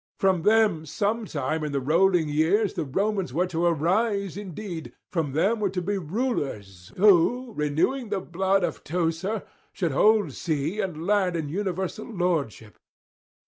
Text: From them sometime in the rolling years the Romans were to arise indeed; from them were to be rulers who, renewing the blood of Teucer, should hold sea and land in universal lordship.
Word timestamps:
From 0.17 0.41
them 0.41 0.83
sometime 0.87 1.63
in 1.63 1.73
the 1.73 1.79
rolling 1.79 2.27
years 2.27 2.73
the 2.73 2.85
Romans 2.85 3.35
were 3.35 3.45
to 3.45 3.65
arise 3.67 4.35
indeed; 4.35 4.93
from 5.11 5.33
them 5.33 5.59
were 5.59 5.69
to 5.69 5.79
be 5.83 5.99
rulers 5.99 6.91
who, 6.97 7.53
renewing 7.53 8.09
the 8.09 8.19
blood 8.19 8.63
of 8.63 8.83
Teucer, 8.83 9.43
should 9.73 9.91
hold 9.91 10.31
sea 10.33 10.79
and 10.81 11.05
land 11.05 11.35
in 11.35 11.49
universal 11.49 12.07
lordship. 12.07 12.79